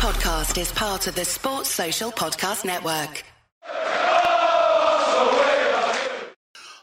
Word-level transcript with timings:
podcast 0.00 0.58
is 0.58 0.72
part 0.72 1.06
of 1.08 1.14
the 1.14 1.26
Sports 1.26 1.68
Social 1.68 2.10
Podcast 2.10 2.64
Network. 2.64 3.22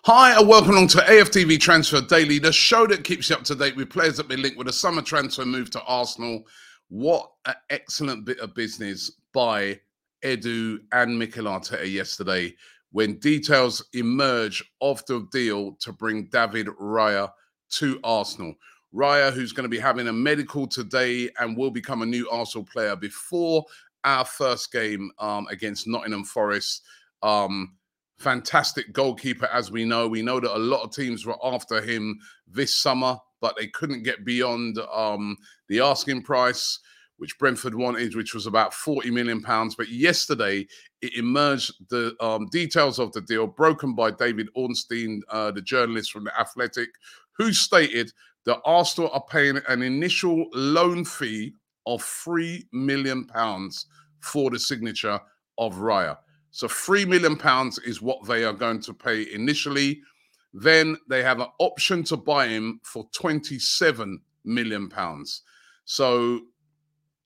Hi, 0.06 0.38
and 0.38 0.48
welcome 0.48 0.74
along 0.74 0.90
to 0.90 1.00
AFTV 1.00 1.59
Transfer 1.59 2.00
Daily, 2.00 2.38
the 2.38 2.51
show 2.51 2.85
that 2.85 3.03
keeps 3.03 3.32
you 3.32 3.35
up 3.35 3.43
to 3.45 3.56
date 3.56 3.75
with 3.75 3.90
players 3.90 4.17
that 4.17 4.27
been 4.27 4.43
linked 4.43 4.59
with 4.59 4.67
a 4.67 4.72
summer 4.72 5.01
transfer 5.01 5.48
move 5.48 5.72
to 5.72 5.82
Arsenal. 5.85 6.43
What 6.90 7.32
an 7.48 7.56
excellent 7.72 8.24
bit 8.24 8.40
of 8.40 8.54
business 8.54 9.12
by 9.34 9.80
Edu 10.24 10.78
and 10.92 11.18
Mikel 11.18 11.46
Arteta 11.46 11.92
yesterday 11.92 12.54
when 12.92 13.18
details 13.18 13.84
emerge 13.94 14.64
of 14.80 15.04
the 15.08 15.28
deal 15.32 15.72
to 15.80 15.92
bring 15.92 16.26
David 16.26 16.68
Raya 16.68 17.32
to 17.72 18.00
Arsenal. 18.04 18.54
Raya, 18.98 19.32
who's 19.32 19.54
going 19.54 19.66
to 19.66 19.70
be 19.70 19.79
having 19.79 20.07
a 20.07 20.14
medical 20.14 20.66
today 20.66 21.29
and 21.39 21.55
will 21.55 21.70
become 21.70 22.02
a 22.02 22.05
new 22.05 22.27
Arsenal 22.29 22.66
player 22.66 22.96
before 22.96 23.64
our 24.04 24.25
first 24.25 24.71
game 24.71 25.11
um, 25.19 25.47
against 25.51 25.88
Nottingham 25.88 26.24
Forest. 26.24 26.83
Um, 27.21 27.75
fantastic 28.18 28.93
goalkeeper, 28.93 29.47
as 29.54 29.71
we 29.71 29.86
know. 29.86 30.07
We 30.07 30.24
know 30.24 30.39
that 30.39 30.55
a 30.55 30.57
lot 30.57 30.83
of 30.83 30.91
teams 30.91 31.25
were 31.25 31.38
after 31.43 31.82
him 31.82 32.17
this 32.47 32.73
summer, 32.73 33.17
but 33.39 33.55
they 33.55 33.67
couldn't 33.67 34.03
get 34.03 34.25
beyond 34.25 34.79
um, 34.91 35.38
the 35.67 35.79
asking 35.79 36.23
price, 36.23 36.79
which 37.17 37.38
Brentford 37.38 37.75
wanted, 37.75 38.16
which 38.16 38.33
was 38.33 38.47
about 38.47 38.73
40 38.73 39.11
million 39.11 39.43
pounds. 39.43 39.75
But 39.75 39.89
yesterday, 39.89 40.66
it 41.02 41.16
emerged 41.16 41.73
the 41.89 42.16
um, 42.19 42.47
details 42.52 42.97
of 42.97 43.11
the 43.11 43.21
deal, 43.21 43.45
broken 43.45 43.93
by 43.93 44.09
David 44.09 44.49
Ornstein, 44.55 45.21
uh, 45.29 45.52
the 45.52 45.61
journalist 45.61 46.11
from 46.11 46.23
the 46.23 46.39
Athletic, 46.39 46.89
who 47.33 47.53
stated 47.53 48.11
that 48.47 48.61
Arsenal 48.63 49.09
are 49.11 49.25
paying 49.29 49.59
an 49.67 49.81
initial 49.81 50.47
loan 50.53 51.03
fee 51.03 51.53
of 51.85 52.01
three 52.01 52.65
million 52.71 53.25
pounds 53.25 53.88
for 54.21 54.49
the 54.49 54.57
signature 54.57 55.19
of 55.57 55.75
Raya. 55.75 56.17
So 56.52 56.69
three 56.69 57.03
million 57.03 57.35
pounds 57.35 57.77
is 57.80 58.02
what 58.02 58.25
they 58.25 58.45
are 58.45 58.53
going 58.53 58.80
to 58.83 58.94
pay 58.94 59.31
initially. 59.33 59.99
Then 60.53 60.95
they 61.09 61.22
have 61.23 61.41
an 61.41 61.47
option 61.59 62.03
to 62.05 62.16
buy 62.16 62.47
him 62.47 62.80
for 62.83 63.05
27 63.13 64.22
million 64.45 64.88
pounds. 64.88 65.41
So 65.83 66.39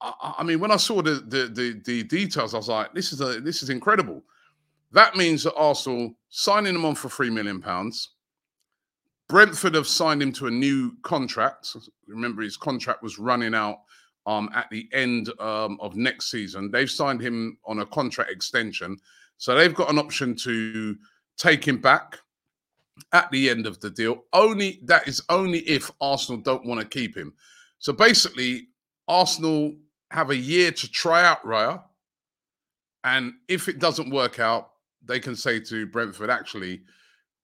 I, 0.02 0.42
mean, 0.44 0.59
when 0.59 0.72
I 0.72 0.78
saw 0.78 1.03
the, 1.03 1.24
the, 1.28 1.52
the 1.53 1.81
the 1.86 2.03
details, 2.03 2.56
I 2.56 2.58
was 2.58 2.68
like, 2.68 2.96
this 2.96 3.14
is 3.14 3.22
a 3.22 3.40
this 3.40 3.62
is 3.62 3.70
incredible. 3.70 4.24
That 4.92 5.16
means 5.16 5.44
that 5.44 5.53
Arsenal 5.53 6.16
signing 6.30 6.74
him 6.74 6.84
on 6.84 6.96
for 6.96 7.09
three 7.09 7.30
million 7.30 7.62
pounds 7.62 8.09
Brentford 9.32 9.76
have 9.76 9.88
signed 9.88 10.22
him 10.22 10.34
to 10.34 10.48
a 10.48 10.52
new 10.52 10.92
contract. 11.04 11.78
Remember, 12.06 12.42
his 12.42 12.58
contract 12.58 13.02
was 13.02 13.18
running 13.18 13.56
out 13.56 13.78
um, 14.26 14.50
at 14.54 14.70
the 14.70 14.90
end 14.92 15.30
um, 15.40 15.78
of 15.80 15.96
next 15.96 16.30
season. 16.30 16.70
They've 16.70 16.92
signed 16.92 17.22
him 17.22 17.58
on 17.64 17.80
a 17.80 17.86
contract 17.86 18.30
extension. 18.30 18.98
So 19.38 19.56
they've 19.56 19.74
got 19.74 19.90
an 19.90 19.98
option 19.98 20.36
to 20.36 20.98
take 21.38 21.66
him 21.66 21.80
back 21.80 22.20
at 23.14 23.32
the 23.32 23.50
end 23.50 23.68
of 23.68 23.80
the 23.80 23.90
deal. 23.90 24.26
Only 24.34 24.82
that 24.84 25.08
is 25.08 25.24
only 25.30 25.59
if 25.59 25.90
Arsenal 26.02 26.42
don't 26.42 26.66
want 26.66 26.82
to 26.82 26.86
keep 26.86 27.16
him. 27.16 27.32
So 27.80 27.94
basically, 27.94 28.68
Arsenal 29.08 29.78
have 30.09 30.32
a 30.32 30.36
year 30.36 30.74
to 30.74 30.92
try 30.92 31.24
out 31.24 31.42
Raya. 31.46 31.82
And 33.06 33.32
if 33.48 33.70
it 33.70 33.80
doesn't 33.80 34.12
work 34.12 34.42
out, 34.42 34.72
they 35.06 35.22
can 35.22 35.38
say 35.38 35.62
to 35.62 35.86
Brentford, 35.86 36.30
actually, 36.30 36.82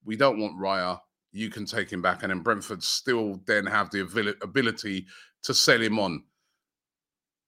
we 0.03 0.17
don't 0.17 0.37
want 0.37 0.59
Raya 0.59 0.99
you 1.37 1.49
can 1.49 1.65
take 1.65 1.91
him 1.91 2.01
back. 2.01 2.23
And 2.23 2.31
then 2.31 2.39
Brentford 2.39 2.83
still 2.83 3.39
then 3.45 3.65
have 3.65 3.91
the 3.91 4.01
ability 4.41 5.05
to 5.43 5.53
sell 5.53 5.81
him 5.81 5.99
on. 5.99 6.23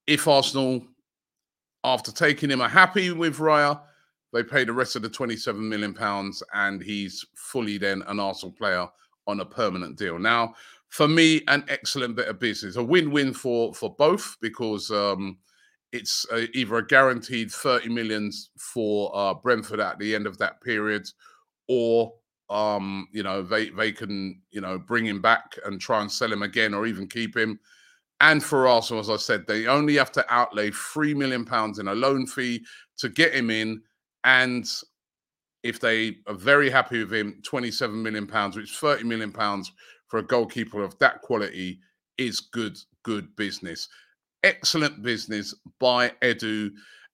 If 0.08 0.28
Arsenal, 0.28 0.86
after 1.84 2.12
taking 2.12 2.52
him, 2.52 2.62
are 2.62 2.70
happy 2.70 3.12
with 3.12 3.38
Raya, 3.38 3.82
they 4.32 4.44
pay 4.44 4.64
the 4.64 4.74
rest 4.74 4.96
of 4.96 5.02
the 5.02 5.10
27 5.10 5.68
million 5.68 5.94
pounds 5.94 6.44
and 6.54 6.82
he's 6.82 7.26
fully 7.36 7.78
then 7.78 8.04
an 8.08 8.20
Arsenal 8.20 8.54
player 8.54 8.88
on 9.28 9.40
a 9.40 9.46
permanent 9.46 9.98
deal. 9.98 10.20
Now, 10.20 10.54
for 10.90 11.08
me, 11.08 11.42
an 11.48 11.64
excellent 11.68 12.16
bit 12.16 12.28
of 12.28 12.40
business, 12.40 12.76
a 12.76 12.84
win-win 12.84 13.34
for 13.34 13.74
for 13.74 13.96
both 13.96 14.38
because 14.42 14.90
um, 14.90 15.38
it's 15.92 16.26
a, 16.32 16.46
either 16.58 16.78
a 16.78 16.86
guaranteed 16.86 17.52
30 17.52 17.90
millions 17.90 18.50
for 18.58 19.12
uh, 19.16 19.34
Brentford 19.34 19.80
at 19.80 20.00
the 20.00 20.16
end 20.16 20.26
of 20.26 20.38
that 20.40 20.62
period, 20.62 21.08
or 21.68 22.14
um, 22.50 23.08
you 23.12 23.24
know, 23.24 23.42
they 23.42 23.70
they 23.70 23.92
can, 23.92 24.42
you 24.52 24.62
know, 24.62 24.80
bring 24.80 25.06
him 25.06 25.22
back 25.22 25.58
and 25.66 25.80
try 25.80 26.02
and 26.02 26.12
sell 26.12 26.32
him 26.32 26.44
again 26.44 26.74
or 26.74 26.86
even 26.88 27.08
keep 27.08 27.38
him. 27.38 27.60
And 28.22 28.44
for 28.44 28.68
Arsenal, 28.68 29.00
as 29.00 29.10
I 29.10 29.16
said, 29.16 29.46
they 29.48 29.68
only 29.68 29.96
have 29.96 30.12
to 30.14 30.34
outlay 30.34 30.72
three 30.72 31.14
million 31.14 31.46
pounds 31.46 31.80
in 31.80 31.88
a 31.88 31.96
loan 31.96 32.28
fee 32.28 32.66
to 32.98 33.10
get 33.10 33.34
him 33.34 33.50
in. 33.50 33.82
And 34.24 34.70
if 35.64 35.80
they 35.80 36.18
are 36.28 36.34
very 36.34 36.70
happy 36.70 37.00
with 37.00 37.14
him, 37.14 37.40
27 37.44 38.02
million 38.02 38.28
pounds, 38.28 38.58
which 38.58 38.78
30 38.78 39.06
million 39.06 39.32
pounds 39.32 39.72
for 40.08 40.20
a 40.20 40.24
goalkeeper 40.24 40.84
of 40.84 40.98
that 41.00 41.22
quality 41.22 41.80
is 42.18 42.40
good, 42.42 42.78
good 43.04 43.34
business. 43.36 43.88
Excellent 44.44 45.02
business 45.02 45.54
by 45.80 46.10
Edu. 46.22 46.72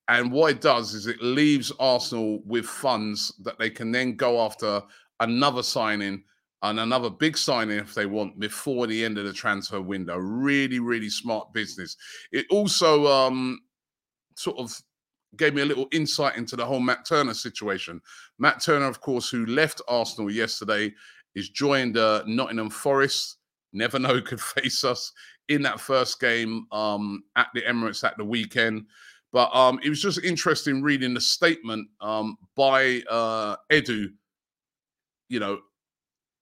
And 0.08 0.32
what 0.32 0.52
it 0.52 0.62
does 0.62 0.94
is 0.94 1.08
it 1.08 1.22
leaves 1.22 1.72
Arsenal 1.80 2.42
with 2.46 2.66
funds 2.66 3.34
that 3.44 3.60
they 3.60 3.70
can 3.70 3.92
then 3.92 4.16
go 4.16 4.42
after 4.42 4.82
another 5.20 5.64
signing 5.64 6.24
and 6.62 6.80
another 6.80 7.10
big 7.10 7.38
signing 7.38 7.78
if 7.78 7.94
they 7.94 8.06
want 8.06 8.40
before 8.40 8.88
the 8.88 9.06
end 9.06 9.18
of 9.18 9.26
the 9.26 9.34
transfer 9.34 9.82
window. 9.82 10.18
Really, 10.18 10.80
really 10.80 11.10
smart 11.10 11.54
business. 11.54 11.96
It 12.32 12.46
also 12.50 13.06
um, 13.08 13.60
sort 14.36 14.58
of 14.58 14.76
gave 15.38 15.54
me 15.54 15.62
a 15.62 15.66
little 15.66 15.88
insight 15.92 16.38
into 16.38 16.56
the 16.56 16.66
whole 16.66 16.80
Matt 16.80 17.06
Turner 17.06 17.34
situation. 17.34 18.02
Matt 18.40 18.62
Turner, 18.62 18.88
of 18.88 19.02
course, 19.02 19.30
who 19.30 19.46
left 19.46 19.82
Arsenal 19.88 20.32
yesterday, 20.32 20.94
is 21.36 21.50
joined 21.50 21.98
uh, 21.98 22.24
Nottingham 22.26 22.70
Forest. 22.70 23.38
Never 23.74 24.00
know 24.00 24.22
could 24.22 24.42
face 24.56 24.84
us 24.84 25.12
in 25.50 25.62
that 25.62 25.80
first 25.80 26.20
game 26.20 26.66
um, 26.72 27.24
at 27.36 27.48
the 27.54 27.62
Emirates 27.62 28.04
at 28.04 28.18
the 28.18 28.26
weekend. 28.26 28.86
But 29.32 29.54
um, 29.54 29.80
it 29.84 29.90
was 29.90 30.02
just 30.02 30.24
interesting 30.24 30.82
reading 30.82 31.14
the 31.14 31.22
statement 31.22 31.90
um, 32.00 32.38
by 32.56 33.04
uh, 33.10 33.58
Edu 33.72 34.08
you 35.30 35.40
know, 35.40 35.60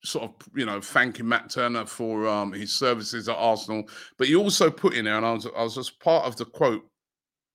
sort 0.04 0.26
of, 0.26 0.34
you 0.56 0.66
know, 0.66 0.82
thanking 0.82 1.28
Matt 1.28 1.50
Turner 1.50 1.86
for 1.86 2.28
um, 2.28 2.52
his 2.52 2.72
services 2.72 3.30
at 3.30 3.36
Arsenal. 3.36 3.88
But 4.18 4.28
he 4.28 4.36
also 4.36 4.70
put 4.70 4.96
in 4.96 5.06
there, 5.06 5.18
and 5.18 5.26
I 5.26 5.34
was, 5.34 5.48
I 5.58 5.64
was 5.64 5.76
just 5.76 6.00
part 6.00 6.26
of 6.26 6.36
the 6.36 6.46
quote 6.46 6.84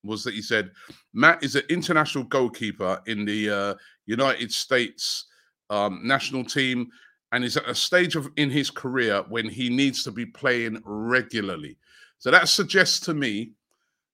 was 0.05 0.25
that 0.25 0.35
he 0.35 0.43
said, 0.43 0.71
Matt 1.13 1.43
is 1.43 1.57
an 1.57 1.65
international 1.69 2.25
goalkeeper 2.25 3.01
in 3.07 3.25
the 3.25 3.51
uh, 3.51 3.75
United 4.07 4.53
States 4.53 5.27
um, 5.71 6.01
national 6.05 6.45
team 6.45 6.89
and 7.33 7.45
is 7.45 7.57
at 7.57 7.69
a 7.69 7.75
stage 7.75 8.17
of 8.17 8.31
in 8.37 8.49
his 8.51 8.71
career 8.71 9.23
when 9.29 9.47
he 9.47 9.69
needs 9.69 10.03
to 10.05 10.11
be 10.11 10.25
playing 10.25 10.81
regularly. 10.85 11.77
So 12.19 12.31
that 12.31 12.49
suggests 12.49 13.01
to 13.01 13.15
me 13.15 13.53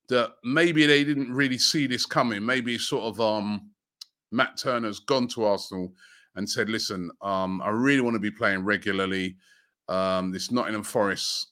that 0.09 0.33
maybe 0.43 0.87
they 0.87 1.05
didn't 1.05 1.33
really 1.33 1.59
see 1.59 1.87
this 1.87 2.05
coming. 2.05 2.45
Maybe 2.45 2.77
sort 2.77 3.05
of 3.05 3.21
um, 3.21 3.71
Matt 4.33 4.59
Turner's 4.59 5.01
gone 5.01 5.29
to 5.29 5.45
Arsenal 5.45 5.93
and 6.37 6.49
said, 6.49 6.69
"Listen, 6.69 7.11
um, 7.23 7.61
I 7.63 7.71
really 7.71 8.01
want 8.01 8.15
to 8.15 8.21
be 8.21 8.31
playing 8.31 8.65
regularly. 8.65 9.37
Um, 9.89 10.33
this 10.33 10.51
Nottingham 10.51 10.83
Forest, 10.83 11.49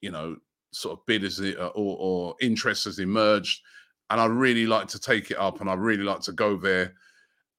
you 0.00 0.10
know, 0.10 0.36
sort 0.72 0.98
of 0.98 1.06
bid 1.06 1.24
as 1.24 1.40
it, 1.40 1.58
uh, 1.58 1.68
or, 1.68 1.96
or 1.98 2.34
interest 2.40 2.84
has 2.84 2.98
emerged, 2.98 3.62
and 4.10 4.20
I'd 4.20 4.30
really 4.30 4.66
like 4.66 4.88
to 4.88 4.98
take 4.98 5.30
it 5.30 5.38
up, 5.38 5.60
and 5.60 5.68
I'd 5.68 5.78
really 5.78 6.04
like 6.04 6.20
to 6.22 6.32
go 6.32 6.56
there." 6.56 6.94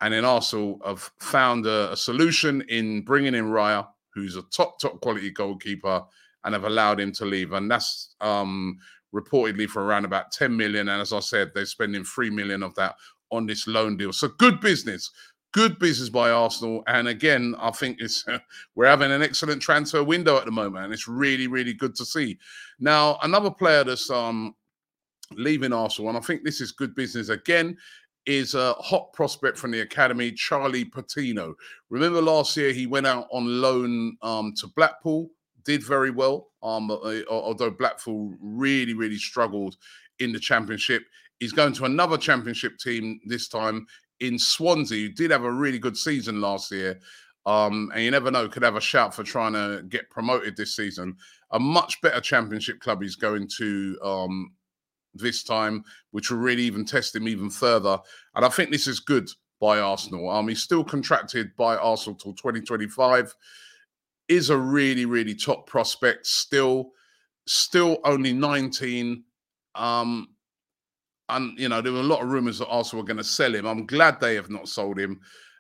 And 0.02 0.14
then 0.14 0.26
Arsenal 0.26 0.80
have 0.86 1.12
found 1.20 1.66
a, 1.66 1.92
a 1.92 1.98
solution 1.98 2.62
in 2.70 3.02
bringing 3.02 3.34
in 3.34 3.46
Raya, 3.46 3.88
who's 4.14 4.36
a 4.36 4.44
top 4.44 4.80
top 4.80 5.02
quality 5.02 5.32
goalkeeper, 5.32 6.04
and 6.44 6.54
have 6.54 6.64
allowed 6.64 7.00
him 7.00 7.12
to 7.14 7.26
leave, 7.26 7.54
and 7.54 7.70
that's 7.70 8.16
um, 8.22 8.78
reportedly 9.14 9.68
for 9.68 9.84
around 9.84 10.06
about 10.06 10.32
10 10.32 10.56
million. 10.56 10.90
And 10.90 11.02
as 11.02 11.14
I 11.14 11.20
said, 11.20 11.52
they're 11.54 11.66
spending 11.66 12.04
3 12.04 12.30
million 12.30 12.64
of 12.64 12.76
that 12.76 12.96
on 13.32 13.46
this 13.46 13.68
loan 13.68 13.98
deal. 13.98 14.14
So 14.14 14.30
good 14.30 14.62
business 14.62 15.12
good 15.54 15.80
business 15.80 16.10
by 16.10 16.30
Arsenal. 16.30 16.84
And 16.88 17.08
again, 17.08 17.56
I 17.60 17.72
think 17.72 17.98
it's 18.00 18.26
we're 18.76 18.88
having 18.88 19.12
an 19.12 19.22
excellent 19.22 19.62
transfer 19.62 20.04
window 20.04 20.38
at 20.38 20.46
the 20.46 20.52
moment, 20.52 20.86
and 20.86 20.94
it's 20.94 21.08
really, 21.08 21.48
really 21.48 21.74
good 21.74 21.96
to 21.96 22.06
see. 22.06 22.38
Now, 22.80 23.18
another 23.24 23.52
player 23.52 23.84
that's 23.84 24.10
um 24.10 24.56
leaving 25.32 25.74
Arsenal, 25.74 26.10
and 26.10 26.18
I 26.18 26.22
think 26.22 26.44
this 26.44 26.62
is 26.62 26.72
good 26.72 26.96
business 26.96 27.30
again, 27.30 27.78
is 28.26 28.56
a 28.56 28.74
hot 28.74 29.12
prospect 29.14 29.58
from 29.58 29.72
the 29.72 29.82
academy, 29.82 30.32
Charlie 30.32 30.86
Patino. 30.86 31.56
Remember 31.90 32.22
last 32.22 32.56
year 32.58 32.72
he 32.72 32.86
went 32.86 33.08
out 33.08 33.28
on 33.32 33.62
loan 33.62 34.18
um, 34.22 34.54
to 34.58 34.68
Blackpool, 34.68 35.30
did 35.64 35.84
very 35.84 36.12
well. 36.12 36.50
Um, 36.64 36.92
uh, 36.92 37.22
although 37.30 37.70
Blackpool 37.70 38.36
really, 38.42 38.94
really 38.94 39.18
struggled 39.18 39.78
in 40.20 40.32
the 40.32 40.40
championship. 40.40 41.04
He's 41.40 41.54
going 41.54 41.74
to 41.74 41.86
another 41.86 42.18
championship 42.18 42.78
team 42.80 43.20
this 43.26 43.48
time 43.48 43.86
in 44.20 44.40
Swansea, 44.40 45.08
who 45.08 45.14
did 45.14 45.32
have 45.32 45.44
a 45.44 45.52
really 45.52 45.80
good 45.80 45.98
season 45.98 46.42
last 46.42 46.72
year. 46.72 47.00
Um, 47.46 47.92
and 47.94 48.04
you 48.04 48.12
never 48.12 48.30
know, 48.30 48.50
could 48.50 48.64
have 48.64 48.76
a 48.76 48.82
shout 48.82 49.16
for 49.16 49.24
trying 49.24 49.54
to 49.54 49.84
get 49.88 50.10
promoted 50.10 50.58
this 50.58 50.76
season. 50.76 51.16
A 51.52 51.60
much 51.60 52.02
better 52.02 52.20
championship 52.20 52.82
club 52.82 53.02
he's 53.02 53.16
going 53.16 53.48
to 53.58 53.98
um, 54.04 54.52
this 55.14 55.44
time, 55.44 55.84
which 56.12 56.30
will 56.30 56.40
really 56.40 56.64
even 56.64 56.84
test 56.84 57.16
him 57.16 57.28
even 57.28 57.50
further. 57.50 57.98
And 58.36 58.44
I 58.44 58.50
think 58.50 58.70
this 58.70 58.88
is 58.88 59.00
good 59.00 59.30
by 59.62 59.80
Arsenal. 59.80 60.30
Um, 60.30 60.50
he's 60.50 60.62
still 60.62 60.84
contracted 60.84 61.56
by 61.56 61.78
Arsenal 61.78 62.18
till 62.18 62.34
2025. 62.34 63.34
Is 64.28 64.50
a 64.50 64.58
really, 64.58 65.06
really 65.06 65.34
top 65.34 65.68
prospect. 65.68 66.26
Still, 66.26 66.92
still 67.48 68.00
only 68.04 68.34
19. 68.34 69.24
Um, 69.76 70.28
and 71.30 71.58
you 71.60 71.70
know, 71.70 71.82
there 71.82 71.92
were 71.92 72.00
a 72.00 72.04
lot 72.04 72.22
of 72.22 72.30
rumors 72.30 72.60
that 72.60 72.68
Arsenal 72.68 73.04
were 73.04 73.08
going 73.08 73.18
to 73.18 73.24
sell 73.24 73.54
him. 73.54 73.66
I'm 73.66 73.86
glad 73.86 74.20
they 74.20 74.36
have 74.36 74.50
not 74.50 74.68
sold 74.68 75.00
him. 75.00 75.20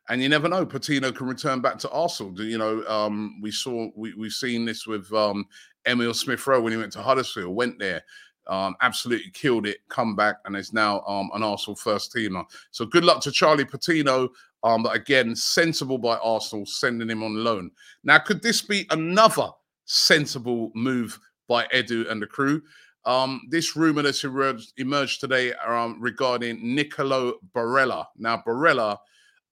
And 0.09 0.21
you 0.21 0.29
never 0.29 0.47
know, 0.47 0.65
Patino 0.65 1.11
can 1.11 1.27
return 1.27 1.59
back 1.59 1.77
to 1.79 1.89
Arsenal. 1.89 2.39
You 2.41 2.57
know, 2.57 2.85
um, 2.87 3.39
we 3.41 3.51
saw 3.51 3.89
we 3.95 4.13
we've 4.13 4.31
seen 4.31 4.63
this 4.65 4.87
with 4.87 5.11
um, 5.11 5.45
Emil 5.85 6.13
Smith 6.13 6.45
Rowe 6.47 6.61
when 6.61 6.71
he 6.71 6.77
went 6.77 6.93
to 6.93 7.01
Huddersfield, 7.01 7.53
went 7.53 7.77
there, 7.77 8.03
um, 8.47 8.75
absolutely 8.81 9.31
killed 9.31 9.67
it, 9.67 9.79
come 9.89 10.15
back, 10.15 10.37
and 10.45 10.55
is 10.55 10.71
now 10.71 11.01
um, 11.01 11.29
an 11.33 11.43
Arsenal 11.43 11.75
first 11.75 12.13
teamer. 12.13 12.45
So 12.71 12.85
good 12.85 13.03
luck 13.03 13.21
to 13.23 13.31
Charlie 13.31 13.65
Patino. 13.65 14.29
Um, 14.63 14.83
but 14.83 14.95
again, 14.95 15.35
sensible 15.35 15.97
by 15.97 16.17
Arsenal 16.17 16.65
sending 16.65 17.09
him 17.09 17.23
on 17.23 17.43
loan. 17.43 17.71
Now, 18.03 18.17
could 18.17 18.41
this 18.41 18.61
be 18.61 18.87
another 18.89 19.49
sensible 19.85 20.71
move 20.73 21.19
by 21.47 21.65
Edu 21.67 22.09
and 22.09 22.21
the 22.21 22.27
crew? 22.27 22.61
Um, 23.07 23.43
this 23.49 23.77
rumor 23.77 24.01
that's 24.01 24.25
emerged, 24.25 24.73
emerged 24.75 25.21
today 25.21 25.53
um, 25.65 25.95
regarding 25.97 26.59
Nicolo 26.75 27.35
Barella. 27.55 28.05
Now, 28.17 28.43
Barella 28.45 28.97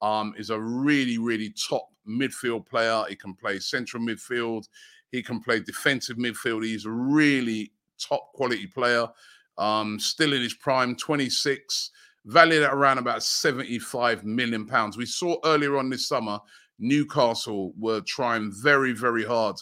um, 0.02 0.36
is 0.38 0.50
a 0.50 0.60
really, 0.60 1.18
really 1.18 1.52
top 1.52 1.88
midfield 2.06 2.68
player. 2.68 3.06
He 3.07 3.16
can 3.16 3.34
play 3.34 3.60
central 3.60 4.04
midfield. 4.04 4.68
He 5.13 5.24
can 5.24 5.40
play 5.40 5.62
defensive 5.62 6.18
midfield. 6.18 6.66
He's 6.66 6.86
a 6.86 6.92
really 6.92 7.72
top 7.98 8.34
quality 8.34 8.68
player. 8.68 9.07
Um, 9.58 10.01
still 10.01 10.34
in 10.34 10.42
his 10.42 10.54
prime, 10.54 10.94
26, 10.94 11.92
valued 12.25 12.63
at 12.63 12.74
around 12.74 12.98
about 12.98 13.24
75 13.24 14.25
million 14.25 14.66
pounds. 14.66 14.98
We 14.98 15.06
saw 15.06 15.38
earlier 15.46 15.78
on 15.78 15.90
this 15.90 16.10
summer, 16.10 16.40
Newcastle 16.78 17.72
were 17.80 18.01
trying 18.01 18.51
very, 18.62 18.92
very 18.92 19.24
hard 19.24 19.56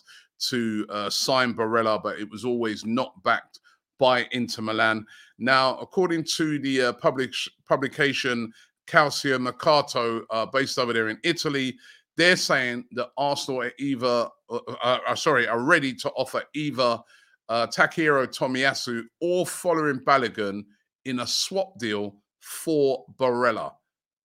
to 0.50 0.88
uh, 0.89 1.10
sign 1.12 1.54
Barella, 1.54 2.01
but 2.01 2.18
it 2.18 2.28
was 2.31 2.44
always 2.44 2.88
not 2.88 3.22
backed 3.22 3.60
by 4.03 4.27
Inter 4.33 4.61
Milan. 4.61 5.05
Now, 5.38 5.77
according 5.77 6.25
to 6.35 6.59
the 6.59 6.81
uh, 6.81 6.94
public 6.94 7.31
publication 7.69 8.51
Calcio 8.85 9.39
Mercato, 9.39 10.25
uh, 10.29 10.45
based 10.45 10.77
over 10.77 10.91
there 10.91 11.07
in 11.07 11.17
Italy, 11.23 11.77
they're 12.17 12.35
saying 12.35 12.83
that 12.91 13.11
Arsenal 13.17 13.61
are 13.61 13.71
either, 13.79 14.27
uh, 14.50 14.59
uh, 14.83 15.00
uh 15.07 15.15
sorry, 15.15 15.47
are 15.47 15.61
ready 15.61 15.94
to 15.94 16.09
offer 16.17 16.44
either 16.53 17.00
uh, 17.47 17.65
Takehiro 17.67 18.27
Tomiyasu 18.27 19.03
or 19.21 19.45
Folarin 19.45 20.03
Balogun 20.03 20.63
in 21.05 21.21
a 21.21 21.27
swap 21.27 21.79
deal 21.79 22.17
for 22.41 23.05
Barella. 23.17 23.71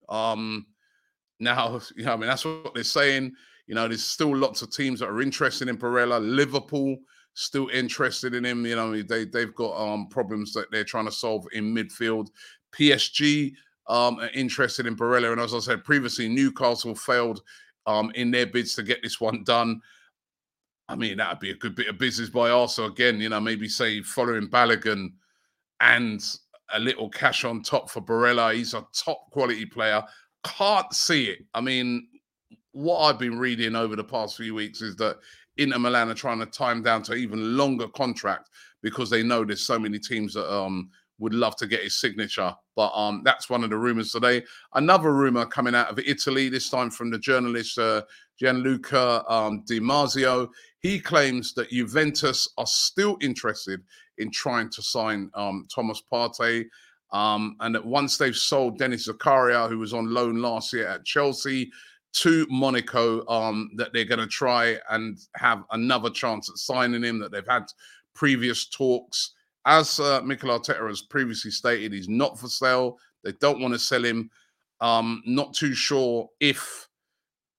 Um, 0.08 0.66
now, 1.38 1.80
you 1.96 2.04
know, 2.04 2.14
I 2.14 2.16
mean, 2.16 2.26
that's 2.26 2.44
what 2.44 2.75
they're 2.75 2.82
saying. 2.82 3.32
You 3.69 3.76
know, 3.76 3.86
there's 3.86 4.02
still 4.02 4.36
lots 4.36 4.60
of 4.60 4.72
teams 4.72 4.98
that 4.98 5.08
are 5.08 5.22
interested 5.22 5.69
in 5.69 5.78
Barella. 5.78 6.20
Liverpool 6.20 6.96
still 7.38 7.69
interested 7.69 8.35
in 8.35 8.44
him. 8.44 8.67
You 8.67 8.76
know, 8.76 9.02
they 9.02 9.25
they've 9.25 9.55
got 9.55 9.76
um 9.76 10.08
problems 10.08 10.52
that 10.55 10.70
they're 10.70 10.85
trying 10.85 11.06
to 11.06 11.12
solve 11.12 11.46
in 11.52 11.75
midfield. 11.75 12.29
PSG 12.73 13.52
um 13.87 14.19
are 14.19 14.31
interested 14.35 14.87
in 14.87 14.96
Barella, 14.96 15.32
and 15.32 15.40
as 15.40 15.55
I 15.55 15.61
said 15.61 15.85
previously, 15.85 16.29
Newcastle 16.29 16.94
failed 16.94 17.43
um, 17.87 18.12
in 18.14 18.31
their 18.31 18.46
bids 18.46 18.75
to 18.75 18.82
get 18.82 19.02
this 19.02 19.20
one 19.20 19.44
done. 19.44 19.81
I 20.88 20.96
mean, 20.96 21.19
that'd 21.19 21.38
be 21.38 21.50
a 21.50 21.56
good 21.56 21.75
bit 21.75 21.88
of 21.88 21.99
business 21.99 22.29
by 22.29 22.50
Arsenal 22.50 22.90
again. 22.90 23.20
You 23.20 23.29
know, 23.29 23.40
maybe 23.40 23.69
say 23.69 24.00
Folarin 24.00 24.49
Balogun 24.49 25.08
and 25.81 26.23
a 26.75 26.81
little 26.81 27.08
cash 27.08 27.44
on 27.44 27.62
top 27.62 27.88
for 27.88 28.00
Barella. 28.00 28.55
He's 28.55 28.75
a 28.75 28.87
top 28.93 29.31
quality 29.31 29.64
player. 29.64 30.02
Can't 30.44 30.93
see 30.93 31.26
it. 31.26 31.38
I 31.55 31.61
mean, 31.61 32.08
what 32.73 33.00
I've 33.00 33.19
been 33.19 33.38
reading 33.38 33.75
over 33.75 33.96
the 33.96 34.05
past 34.05 34.37
few 34.37 34.55
weeks 34.55 34.82
is 34.82 34.96
that 34.96 35.17
Inter 35.58 35.78
Milan 35.78 36.08
are 36.08 36.14
trying 36.14 36.38
to 36.38 36.46
time 36.46 36.82
down 36.82 37.02
to 37.05 37.14
even 37.14 37.56
longer 37.56 37.88
contract 37.88 38.50
because 38.82 39.10
they 39.10 39.22
know 39.22 39.44
there's 39.44 39.66
so 39.66 39.78
many 39.78 39.99
teams 39.99 40.34
that 40.34 40.52
um, 40.52 40.90
would 41.19 41.34
love 41.34 41.56
to 41.56 41.66
get 41.66 41.82
his 41.82 42.00
signature. 42.00 42.55
But 42.76 42.93
um, 42.94 43.22
that's 43.25 43.50
one 43.50 43.64
of 43.64 43.70
the 43.70 43.76
rumors 43.76 44.12
today. 44.12 44.44
Another 44.75 45.12
rumor 45.12 45.44
coming 45.46 45.75
out 45.75 45.90
of 45.90 45.99
Italy, 45.99 46.49
this 46.49 46.70
time 46.70 46.90
from 46.90 47.10
the 47.10 47.19
journalist 47.19 47.78
uh, 47.78 48.02
Gianluca 48.38 49.25
um, 49.28 49.64
Di 49.66 49.81
Marzio. 49.81 50.49
He 50.81 51.00
claims 51.00 51.55
that 51.55 51.70
Juventus 51.70 52.49
are 52.56 52.66
still 52.66 53.16
interested 53.20 53.82
in 54.19 54.31
trying 54.31 54.70
to 54.70 54.82
sign 54.82 55.31
um, 55.34 55.66
Thomas 55.75 56.02
Partey. 56.11 56.66
Um, 57.11 57.56
and 57.61 57.75
that 57.75 57.84
once 57.84 58.19
they've 58.19 58.37
sold 58.37 58.78
Denis 58.78 59.08
Zakaria, 59.08 59.69
who 59.69 59.78
was 59.78 59.94
on 59.94 60.12
loan 60.12 60.43
last 60.43 60.72
year 60.72 60.88
at 60.88 61.06
Chelsea, 61.06 61.70
to 62.14 62.46
Monaco, 62.50 63.26
um, 63.28 63.70
that 63.76 63.93
they're 63.93 64.05
going 64.05 64.19
to 64.19 64.26
try 64.26 64.78
and 64.90 65.19
have 65.37 65.64
another 65.72 66.10
chance 66.10 66.49
at 66.49 66.56
signing 66.56 67.02
him, 67.02 67.19
that 67.19 67.32
they've 67.32 67.46
had 67.46 67.64
previous 68.14 68.69
talks 68.69 69.34
as 69.69 70.00
uh, 70.00 70.22
Mikel 70.22 70.49
Arteta 70.49 70.88
has 70.88 71.02
previously 71.02 71.50
stated, 71.50 71.93
he's 71.93 72.08
not 72.08 72.38
for 72.38 72.49
sale. 72.49 72.99
They 73.22 73.32
don't 73.32 73.60
want 73.60 73.75
to 73.75 73.78
sell 73.78 74.02
him. 74.02 74.31
Um, 74.81 75.22
not 75.26 75.52
too 75.52 75.75
sure 75.75 76.28
if 76.40 76.88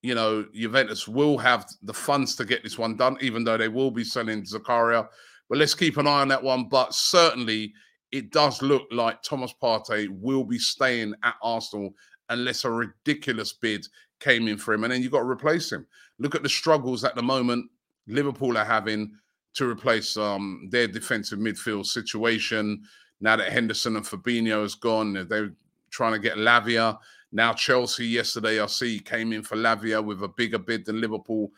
you 0.02 0.16
know 0.16 0.46
Juventus 0.54 1.08
will 1.08 1.38
have 1.38 1.68
the 1.84 1.94
funds 1.94 2.36
to 2.38 2.46
get 2.46 2.64
this 2.64 2.80
one 2.80 2.96
done, 2.96 3.18
even 3.22 3.44
though 3.44 3.58
they 3.58 3.68
will 3.68 3.92
be 3.92 4.04
selling 4.04 4.44
Zakaria. 4.44 5.08
But 5.50 5.60
let's 5.60 5.76
keep 5.76 5.98
an 5.98 6.08
eye 6.08 6.22
on 6.22 6.30
that 6.30 6.42
one. 6.42 6.68
But 6.68 6.96
certainly, 6.96 7.74
it 8.12 8.32
does 8.32 8.62
look 8.62 8.88
like 8.92 9.22
Thomas 9.22 9.54
Partey 9.62 10.08
will 10.10 10.44
be 10.44 10.58
staying 10.58 11.14
at 11.24 11.36
Arsenal 11.44 11.92
unless 12.30 12.64
a 12.64 12.72
ridiculous 12.72 13.54
bid 13.54 13.86
came 14.20 14.48
in 14.48 14.58
for 14.58 14.74
him, 14.74 14.84
and 14.84 14.94
then 14.94 15.02
you've 15.02 15.12
got 15.12 15.20
to 15.20 15.30
replace 15.30 15.72
him. 15.72 15.86
Look 16.20 16.36
at 16.36 16.44
the 16.44 16.50
struggles 16.50 17.04
at 17.04 17.16
the 17.16 17.24
moment 17.24 17.70
Liverpool 18.08 18.58
are 18.58 18.66
having 18.66 19.12
to 19.54 19.70
replace 19.70 20.18
um, 20.18 20.68
their 20.72 20.88
defensive 20.88 21.40
midfield 21.40 21.86
situation. 21.86 22.84
Now 23.22 23.36
that 23.36 23.52
Henderson 23.52 23.96
and 23.96 24.06
Fabinho 24.06 24.64
is 24.64 24.76
gone, 24.76 25.14
they're 25.30 25.54
trying 25.90 26.14
to 26.14 26.20
get 26.20 26.38
Lavia. 26.38 26.98
Now 27.32 27.54
Chelsea 27.54 28.06
yesterday, 28.06 28.62
I 28.62 28.66
see, 28.66 29.00
came 29.00 29.34
in 29.34 29.44
for 29.44 29.56
Lavia 29.56 30.04
with 30.04 30.24
a 30.24 30.28
bigger 30.28 30.58
bid 30.60 30.86
than 30.86 31.02
Liverpool. 31.02 31.52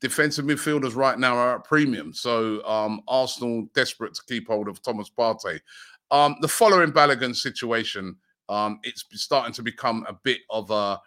Defensive 0.00 0.44
midfielders 0.44 0.94
right 0.94 1.18
now 1.18 1.36
are 1.36 1.56
at 1.56 1.64
premium. 1.64 2.12
So 2.12 2.64
um, 2.64 3.00
Arsenal 3.08 3.68
desperate 3.74 4.14
to 4.14 4.22
keep 4.28 4.48
hold 4.48 4.68
of 4.68 4.82
Thomas 4.82 5.10
Partey. 5.10 5.60
Um, 6.10 6.36
the 6.40 6.46
Folarin 6.46 6.92
Balogun 6.92 7.34
situation, 7.34 8.16
um, 8.48 8.80
it's 8.82 9.04
starting 9.12 9.52
to 9.54 9.62
become 9.62 10.06
a 10.08 10.14
bit 10.14 10.40
of 10.50 10.70
a 10.70 11.00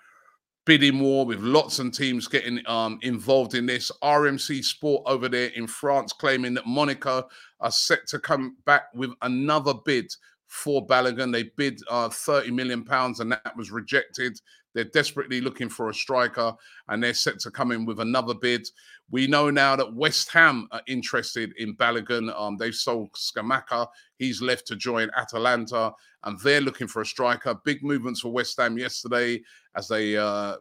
bidding 0.66 1.00
war 1.00 1.26
with 1.26 1.40
lots 1.40 1.80
of 1.80 1.92
teams 1.92 2.28
getting 2.28 2.62
um, 2.68 3.00
involved 3.02 3.56
in 3.56 3.66
this. 3.66 3.92
RMC 4.04 4.64
Sport 4.64 5.04
over 5.06 5.28
there 5.28 5.50
in 5.56 5.68
France 5.68 6.14
claiming 6.14 6.54
that 6.54 6.68
Monaco 6.68 7.28
are 7.60 7.72
set 7.72 8.08
to 8.08 8.20
come 8.20 8.58
back 8.66 8.84
with 8.94 9.12
another 9.22 9.74
bid 9.86 10.12
for 10.48 10.86
Balogun. 10.86 11.32
They 11.32 11.44
bid 11.56 11.80
uh, 11.90 12.10
30 12.10 12.52
million 12.52 12.84
pounds 12.84 13.20
and 13.20 13.32
that 13.32 13.56
was 13.58 13.72
rejected. 13.72 14.40
They're 14.74 14.86
desperately 14.86 15.42
looking 15.42 15.70
for 15.70 15.90
a 15.90 15.94
striker 15.94 16.54
and 16.88 17.04
they're 17.04 17.14
set 17.14 17.40
to 17.40 17.52
come 17.52 17.72
in 17.72 17.86
with 17.86 18.00
another 18.00 18.34
bid. 18.34 18.68
We 19.10 19.28
know 19.28 19.50
now 19.50 19.76
that 19.76 19.94
West 19.94 20.32
Ham 20.32 20.68
are 20.72 20.82
interested 20.88 21.54
in 21.58 21.76
Balogun. 21.76 22.34
Um, 22.40 22.58
they've 22.58 22.74
sold 22.74 23.12
Scamacca. 23.14 23.88
He's 24.18 24.42
left 24.42 24.68
to 24.68 24.76
join 24.76 25.10
Atalanta 25.18 25.92
and 26.24 26.40
they're 26.40 26.62
looking 26.62 26.88
for 26.88 27.02
a 27.02 27.06
striker. 27.06 27.60
Big 27.66 27.84
movements 27.84 28.22
for 28.22 28.32
West 28.32 28.58
Ham 28.60 28.78
yesterday 28.78 29.42
as 29.76 29.88
they, 29.88 30.16
uh, 30.16 30.56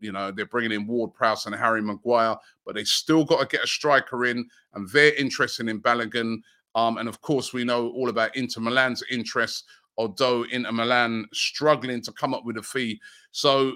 you 0.00 0.12
know, 0.12 0.30
they're 0.30 0.46
bringing 0.46 0.72
in 0.72 0.86
Ward 0.86 1.14
Prowse 1.14 1.46
and 1.46 1.54
Harry 1.54 1.82
Maguire, 1.82 2.36
but 2.64 2.74
they 2.74 2.84
still 2.84 3.24
got 3.24 3.40
to 3.40 3.56
get 3.56 3.64
a 3.64 3.68
striker 3.68 4.26
in 4.26 4.48
and 4.74 4.88
they're 4.90 5.14
interested 5.14 5.68
in 5.68 5.80
Balogun. 5.80 6.38
Um, 6.74 6.98
and 6.98 7.08
of 7.08 7.20
course, 7.22 7.52
we 7.52 7.64
know 7.64 7.88
all 7.88 8.10
about 8.10 8.36
Inter 8.36 8.60
Milan's 8.60 9.02
interest 9.10 9.64
although 9.98 10.44
Inter 10.44 10.72
Milan 10.72 11.26
struggling 11.32 12.02
to 12.02 12.12
come 12.12 12.34
up 12.34 12.44
with 12.44 12.56
a 12.58 12.62
fee. 12.62 13.00
So 13.30 13.74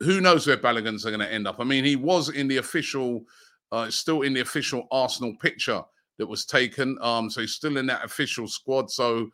who 0.00 0.20
knows 0.20 0.46
where 0.46 0.56
Balogun's 0.56 1.06
are 1.06 1.10
going 1.10 1.20
to 1.20 1.32
end 1.32 1.46
up? 1.46 1.56
I 1.60 1.64
mean, 1.64 1.84
he 1.84 1.96
was 1.96 2.28
in 2.28 2.48
the 2.48 2.58
official, 2.58 3.24
uh, 3.72 3.90
still 3.90 4.22
in 4.22 4.34
the 4.34 4.40
official 4.40 4.86
Arsenal 4.90 5.34
picture 5.40 5.82
that 6.18 6.26
was 6.26 6.44
taken. 6.44 6.98
Um, 7.00 7.30
so 7.30 7.40
he's 7.40 7.54
still 7.54 7.76
in 7.76 7.86
that 7.86 8.04
official 8.04 8.48
squad. 8.48 8.90
So 8.90 9.30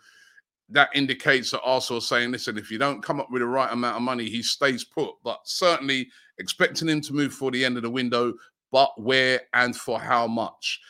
that 0.69 0.91
indicates 0.95 1.51
that 1.51 1.63
Arsenal 1.63 2.01
saying, 2.01 2.31
listen, 2.31 2.57
if 2.57 2.71
you 2.71 2.79
don't 2.79 3.03
come 3.03 3.21
up 3.21 3.31
with 3.31 3.43
the 3.43 3.47
right 3.47 3.73
amount 3.73 3.97
of 3.97 4.03
money, 4.03 4.29
he 4.29 4.43
stays 4.43 4.85
put. 4.85 5.11
But 5.25 5.41
certainly 5.45 6.09
expecting 6.39 6.89
him 6.89 7.01
to 7.03 7.13
move 7.13 7.35
for 7.35 7.51
the 7.51 7.65
end 7.65 7.77
of 7.77 7.83
the 7.83 7.91
window, 7.91 8.35
but 8.71 8.93
where 9.01 9.41
and 9.55 9.75
for 9.75 9.99
how 9.99 10.27
much? 10.27 10.81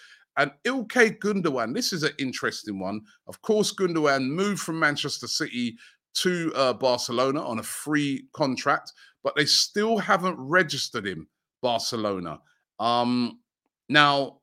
And 0.41 0.53
Ilkay 0.65 1.19
Gundogan, 1.19 1.75
this 1.75 1.93
is 1.93 2.03
an 2.03 2.13
interesting 2.19 2.79
one. 2.79 3.03
Of 3.27 3.43
course, 3.43 3.75
Gundogan 3.75 4.27
moved 4.27 4.63
from 4.63 4.79
Manchester 4.79 5.29
City 5.29 5.77
to 6.15 6.51
uh, 6.57 6.73
Barcelona 6.73 7.47
on 7.47 7.59
a 7.59 7.63
free 7.63 8.25
contract, 8.33 8.95
but 9.23 9.37
they 9.37 9.45
still 9.45 9.99
haven't 9.99 10.37
registered 10.39 11.07
him, 11.07 11.29
Barcelona. 11.61 12.39
Um, 12.79 13.41
now, 13.91 14.39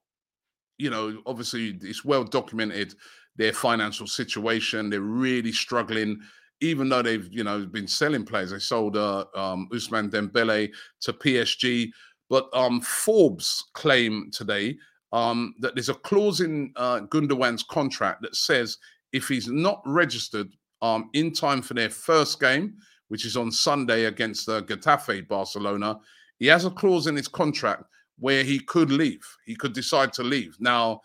you 0.77 0.91
know, 0.91 1.19
obviously, 1.25 1.79
it's 1.81 2.05
well 2.05 2.23
documented 2.23 2.93
their 3.35 3.51
financial 3.51 4.05
situation. 4.05 4.91
They're 4.91 5.01
really 5.01 5.51
struggling, 5.51 6.19
even 6.61 6.89
though 6.89 7.01
they've 7.01 7.27
you 7.31 7.43
know 7.43 7.65
been 7.65 7.87
selling 7.87 8.23
players. 8.23 8.51
They 8.51 8.59
sold 8.59 8.97
uh, 8.97 9.25
um, 9.35 9.67
Ousmane 9.73 10.11
Dembele 10.11 10.69
to 11.01 11.13
PSG, 11.13 11.89
but 12.29 12.49
um, 12.53 12.81
Forbes 12.81 13.65
claim 13.73 14.29
today 14.31 14.77
um, 15.13 15.55
that 15.59 15.75
there's 15.75 15.89
a 15.89 15.93
clause 15.93 16.41
in 16.41 16.71
uh, 16.75 17.01
Gundogan's 17.01 17.63
contract 17.63 18.21
that 18.21 18.35
says 18.35 18.77
if 19.13 19.27
he's 19.27 19.47
not 19.47 19.81
registered 19.85 20.49
um, 20.81 21.09
in 21.13 21.31
time 21.31 21.61
for 21.61 21.73
their 21.73 21.89
first 21.89 22.39
game, 22.39 22.75
which 23.07 23.25
is 23.25 23.37
on 23.37 23.51
Sunday 23.51 24.05
against 24.05 24.49
uh, 24.49 24.61
Getafe 24.61 25.27
Barcelona, 25.27 25.99
he 26.39 26.47
has 26.47 26.65
a 26.65 26.69
clause 26.71 27.07
in 27.07 27.15
his 27.15 27.27
contract 27.27 27.83
where 28.19 28.43
he 28.43 28.59
could 28.59 28.91
leave. 28.91 29.25
He 29.45 29.55
could 29.55 29.73
decide 29.73 30.11
to 30.13 30.23
leave. 30.23 30.57
Now, 30.59 31.01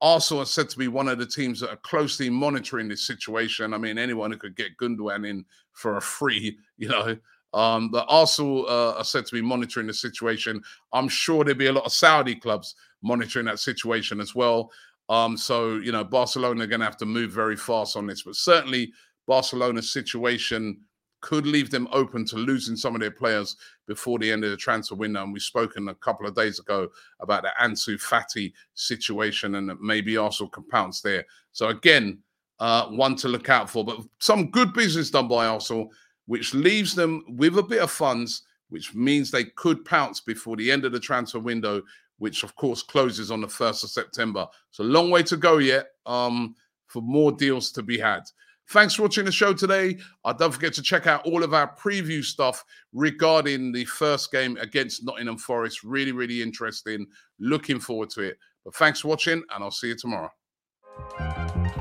Arsenal 0.00 0.42
is 0.42 0.50
said 0.50 0.68
to 0.70 0.78
be 0.78 0.88
one 0.88 1.08
of 1.08 1.18
the 1.18 1.26
teams 1.26 1.60
that 1.60 1.70
are 1.70 1.76
closely 1.76 2.28
monitoring 2.28 2.88
this 2.88 3.06
situation. 3.06 3.72
I 3.72 3.78
mean, 3.78 3.98
anyone 3.98 4.30
who 4.30 4.36
could 4.36 4.56
get 4.56 4.76
Gundogan 4.76 5.26
in 5.26 5.44
for 5.72 5.96
a 5.96 6.02
free, 6.02 6.58
you 6.76 6.88
know. 6.88 7.16
Um, 7.54 7.88
but 7.88 8.06
Arsenal 8.08 8.66
uh, 8.68 8.94
are 8.98 9.04
said 9.04 9.26
to 9.26 9.34
be 9.34 9.40
monitoring 9.40 9.86
the 9.86 9.94
situation. 9.94 10.60
I'm 10.92 11.08
sure 11.08 11.44
there'll 11.44 11.56
be 11.56 11.68
a 11.68 11.72
lot 11.72 11.84
of 11.84 11.92
Saudi 11.92 12.34
clubs 12.34 12.74
monitoring 13.04 13.46
that 13.46 13.60
situation 13.60 14.20
as 14.20 14.34
well. 14.34 14.72
Um, 15.08 15.36
so, 15.36 15.76
you 15.76 15.92
know, 15.92 16.02
Barcelona 16.02 16.64
are 16.64 16.66
going 16.66 16.80
to 16.80 16.86
have 16.86 16.96
to 16.96 17.06
move 17.06 17.30
very 17.30 17.56
fast 17.56 17.96
on 17.96 18.06
this. 18.06 18.22
But 18.22 18.34
certainly, 18.34 18.92
Barcelona's 19.26 19.92
situation 19.92 20.80
could 21.20 21.46
leave 21.46 21.70
them 21.70 21.88
open 21.92 22.26
to 22.26 22.36
losing 22.36 22.76
some 22.76 22.94
of 22.94 23.00
their 23.00 23.10
players 23.10 23.56
before 23.86 24.18
the 24.18 24.30
end 24.30 24.44
of 24.44 24.50
the 24.50 24.56
transfer 24.56 24.94
window. 24.94 25.22
And 25.22 25.32
we've 25.32 25.42
spoken 25.42 25.88
a 25.88 25.94
couple 25.94 26.26
of 26.26 26.34
days 26.34 26.58
ago 26.58 26.88
about 27.20 27.44
the 27.44 27.52
Ansu 27.62 28.00
Fati 28.00 28.52
situation 28.74 29.54
and 29.54 29.72
maybe 29.80 30.16
Arsenal 30.16 30.50
can 30.50 30.64
pounce 30.64 31.00
there. 31.00 31.24
So 31.52 31.68
again, 31.68 32.18
uh, 32.60 32.88
one 32.88 33.16
to 33.16 33.28
look 33.28 33.48
out 33.48 33.70
for. 33.70 33.84
But 33.84 34.00
some 34.18 34.50
good 34.50 34.74
business 34.74 35.10
done 35.10 35.28
by 35.28 35.46
Arsenal, 35.46 35.90
which 36.26 36.52
leaves 36.52 36.94
them 36.94 37.24
with 37.28 37.56
a 37.58 37.62
bit 37.62 37.80
of 37.80 37.90
funds, 37.90 38.42
which 38.68 38.94
means 38.94 39.30
they 39.30 39.44
could 39.44 39.84
pounce 39.84 40.20
before 40.20 40.56
the 40.56 40.70
end 40.70 40.84
of 40.84 40.92
the 40.92 41.00
transfer 41.00 41.38
window, 41.38 41.82
which 42.18 42.42
of 42.42 42.54
course 42.56 42.82
closes 42.82 43.30
on 43.30 43.40
the 43.40 43.46
1st 43.46 43.84
of 43.84 43.90
September. 43.90 44.46
So 44.70 44.84
long 44.84 45.10
way 45.10 45.22
to 45.24 45.36
go 45.36 45.58
yet 45.58 45.86
um, 46.06 46.54
for 46.86 47.02
more 47.02 47.32
deals 47.32 47.72
to 47.72 47.82
be 47.82 47.98
had. 47.98 48.22
Thanks 48.70 48.94
for 48.94 49.02
watching 49.02 49.26
the 49.26 49.32
show 49.32 49.52
today. 49.52 49.98
Uh, 50.24 50.32
don't 50.32 50.52
forget 50.52 50.72
to 50.74 50.82
check 50.82 51.06
out 51.06 51.26
all 51.26 51.42
of 51.42 51.52
our 51.52 51.74
preview 51.76 52.24
stuff 52.24 52.64
regarding 52.92 53.72
the 53.72 53.84
first 53.84 54.32
game 54.32 54.56
against 54.58 55.04
Nottingham 55.04 55.36
Forest. 55.36 55.84
Really, 55.84 56.12
really 56.12 56.40
interesting. 56.40 57.06
Looking 57.38 57.78
forward 57.78 58.08
to 58.10 58.22
it. 58.22 58.38
But 58.64 58.74
thanks 58.76 59.00
for 59.00 59.08
watching, 59.08 59.42
and 59.54 59.62
I'll 59.62 59.70
see 59.70 59.88
you 59.88 59.96
tomorrow. 59.96 60.30